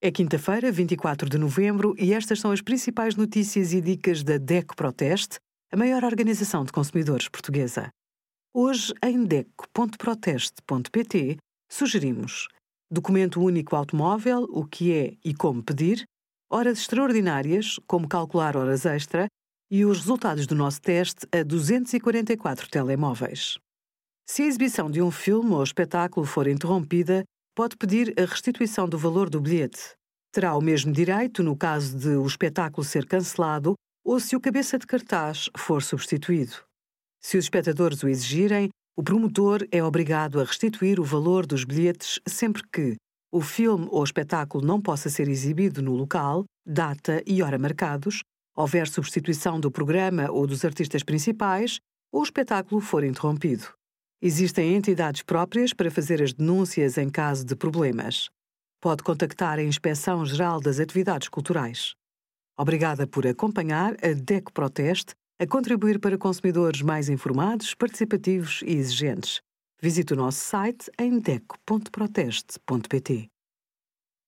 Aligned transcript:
É 0.00 0.12
quinta-feira, 0.12 0.70
24 0.70 1.28
de 1.28 1.36
novembro, 1.36 1.92
e 1.98 2.14
estas 2.14 2.38
são 2.38 2.52
as 2.52 2.62
principais 2.62 3.16
notícias 3.16 3.72
e 3.72 3.80
dicas 3.80 4.22
da 4.22 4.38
DECO 4.38 4.76
Proteste, 4.76 5.40
a 5.72 5.76
maior 5.76 6.04
organização 6.04 6.64
de 6.64 6.70
consumidores 6.70 7.28
portuguesa. 7.28 7.90
Hoje, 8.54 8.94
em 9.02 9.24
DECO.proteste.pt, 9.24 11.38
sugerimos 11.68 12.46
documento 12.88 13.42
único 13.42 13.74
automóvel, 13.74 14.46
o 14.50 14.64
que 14.64 14.94
é 14.94 15.16
e 15.24 15.34
como 15.34 15.64
pedir, 15.64 16.04
horas 16.48 16.78
extraordinárias, 16.78 17.80
como 17.88 18.06
calcular 18.06 18.56
horas 18.56 18.86
extra, 18.86 19.26
e 19.68 19.84
os 19.84 19.98
resultados 19.98 20.46
do 20.46 20.54
nosso 20.54 20.80
teste 20.80 21.26
a 21.32 21.42
244 21.42 22.70
telemóveis. 22.70 23.58
Se 24.24 24.42
a 24.42 24.46
exibição 24.46 24.88
de 24.88 25.02
um 25.02 25.10
filme 25.10 25.54
ou 25.54 25.64
espetáculo 25.64 26.24
for 26.24 26.46
interrompida, 26.46 27.24
pode 27.58 27.76
pedir 27.76 28.14
a 28.16 28.24
restituição 28.24 28.88
do 28.88 28.96
valor 28.96 29.28
do 29.28 29.40
bilhete. 29.40 29.96
Terá 30.32 30.54
o 30.54 30.60
mesmo 30.60 30.92
direito 30.92 31.42
no 31.42 31.56
caso 31.56 31.98
de 31.98 32.10
o 32.10 32.24
espetáculo 32.24 32.84
ser 32.84 33.04
cancelado 33.04 33.74
ou 34.04 34.20
se 34.20 34.36
o 34.36 34.40
cabeça 34.40 34.78
de 34.78 34.86
cartaz 34.86 35.50
for 35.56 35.82
substituído. 35.82 36.54
Se 37.20 37.36
os 37.36 37.46
espectadores 37.46 38.00
o 38.04 38.08
exigirem, 38.08 38.68
o 38.96 39.02
promotor 39.02 39.66
é 39.72 39.82
obrigado 39.82 40.38
a 40.38 40.44
restituir 40.44 41.00
o 41.00 41.04
valor 41.04 41.44
dos 41.44 41.64
bilhetes 41.64 42.20
sempre 42.28 42.62
que 42.72 42.94
o 43.32 43.40
filme 43.40 43.88
ou 43.90 44.04
espetáculo 44.04 44.64
não 44.64 44.80
possa 44.80 45.10
ser 45.10 45.26
exibido 45.26 45.82
no 45.82 45.96
local, 45.96 46.44
data 46.64 47.20
e 47.26 47.42
hora 47.42 47.58
marcados, 47.58 48.20
houver 48.56 48.86
substituição 48.86 49.58
do 49.58 49.68
programa 49.68 50.30
ou 50.30 50.46
dos 50.46 50.64
artistas 50.64 51.02
principais, 51.02 51.80
ou 52.12 52.20
o 52.20 52.24
espetáculo 52.24 52.80
for 52.80 53.02
interrompido. 53.02 53.77
Existem 54.20 54.74
entidades 54.74 55.22
próprias 55.22 55.72
para 55.72 55.92
fazer 55.92 56.20
as 56.20 56.32
denúncias 56.32 56.98
em 56.98 57.08
caso 57.08 57.44
de 57.44 57.54
problemas. 57.54 58.28
Pode 58.80 59.04
contactar 59.04 59.60
a 59.60 59.62
Inspeção 59.62 60.26
Geral 60.26 60.60
das 60.60 60.80
Atividades 60.80 61.28
Culturais. 61.28 61.94
Obrigada 62.58 63.06
por 63.06 63.24
acompanhar 63.24 63.94
a 64.04 64.12
DECO 64.12 64.52
Proteste 64.52 65.14
a 65.38 65.46
contribuir 65.46 66.00
para 66.00 66.18
consumidores 66.18 66.82
mais 66.82 67.08
informados, 67.08 67.76
participativos 67.76 68.60
e 68.66 68.72
exigentes. 68.72 69.40
Visite 69.80 70.14
o 70.14 70.16
nosso 70.16 70.40
site 70.40 70.90
em 70.98 71.20
deco.proteste.pt. 71.20 73.30